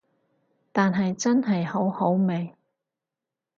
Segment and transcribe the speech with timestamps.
[0.71, 2.55] 但係真係好好味